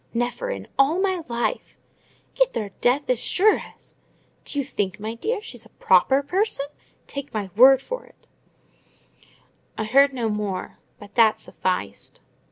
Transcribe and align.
—never 0.15 0.49
in 0.49 0.67
all 0.79 0.99
my 0.99 1.21
life—!—get 1.27 2.53
their 2.53 2.71
death 2.81 3.07
as 3.07 3.19
sure 3.19 3.59
as—! 3.75 3.93
Do 4.45 4.57
you 4.57 4.65
think, 4.65 4.99
my 4.99 5.13
dear, 5.13 5.43
she's 5.43 5.63
a 5.63 5.69
proper 5.77 6.23
person? 6.23 6.65
Take 7.05 7.31
my 7.35 7.51
word 7.55 7.83
for 7.83 8.07
it—" 8.07 8.27
I 9.77 9.83
heard 9.83 10.11
no 10.11 10.27
more; 10.27 10.79
but 10.97 11.13
that 11.13 11.39
sufficed. 11.39 12.19